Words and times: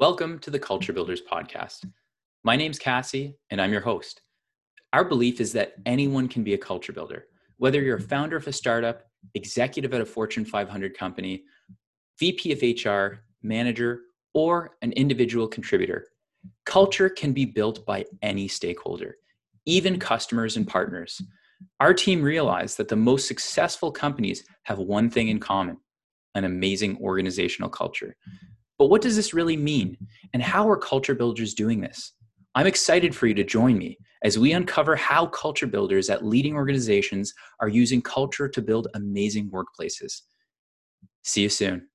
Welcome 0.00 0.38
to 0.38 0.50
the 0.50 0.58
Culture 0.58 0.94
Builders 0.94 1.20
Podcast. 1.20 1.84
My 2.42 2.56
name's 2.56 2.78
Cassie, 2.78 3.36
and 3.50 3.60
I'm 3.60 3.70
your 3.70 3.82
host. 3.82 4.22
Our 4.94 5.04
belief 5.04 5.42
is 5.42 5.52
that 5.52 5.74
anyone 5.84 6.26
can 6.26 6.42
be 6.42 6.54
a 6.54 6.58
culture 6.58 6.94
builder, 6.94 7.26
whether 7.58 7.82
you're 7.82 7.98
a 7.98 8.00
founder 8.00 8.38
of 8.38 8.46
a 8.46 8.52
startup, 8.52 9.02
executive 9.34 9.92
at 9.92 10.00
a 10.00 10.06
Fortune 10.06 10.46
500 10.46 10.96
company, 10.96 11.42
VP 12.18 12.50
of 12.50 12.62
HR, 12.62 13.18
manager, 13.42 14.00
or 14.32 14.70
an 14.80 14.92
individual 14.92 15.46
contributor. 15.46 16.06
Culture 16.64 17.10
can 17.10 17.34
be 17.34 17.44
built 17.44 17.84
by 17.84 18.06
any 18.22 18.48
stakeholder, 18.48 19.16
even 19.66 19.98
customers 19.98 20.56
and 20.56 20.66
partners. 20.66 21.20
Our 21.78 21.92
team 21.92 22.22
realized 22.22 22.78
that 22.78 22.88
the 22.88 22.96
most 22.96 23.28
successful 23.28 23.92
companies 23.92 24.44
have 24.62 24.78
one 24.78 25.10
thing 25.10 25.28
in 25.28 25.40
common 25.40 25.76
an 26.36 26.44
amazing 26.44 26.96
organizational 27.02 27.68
culture. 27.68 28.16
But 28.80 28.88
what 28.88 29.02
does 29.02 29.14
this 29.14 29.34
really 29.34 29.58
mean? 29.58 29.98
And 30.32 30.42
how 30.42 30.66
are 30.70 30.76
culture 30.78 31.14
builders 31.14 31.52
doing 31.52 31.82
this? 31.82 32.14
I'm 32.54 32.66
excited 32.66 33.14
for 33.14 33.26
you 33.26 33.34
to 33.34 33.44
join 33.44 33.76
me 33.76 33.98
as 34.24 34.38
we 34.38 34.52
uncover 34.52 34.96
how 34.96 35.26
culture 35.26 35.66
builders 35.66 36.08
at 36.08 36.24
leading 36.24 36.54
organizations 36.54 37.34
are 37.60 37.68
using 37.68 38.00
culture 38.00 38.48
to 38.48 38.62
build 38.62 38.88
amazing 38.94 39.50
workplaces. 39.50 40.22
See 41.24 41.42
you 41.42 41.50
soon. 41.50 41.88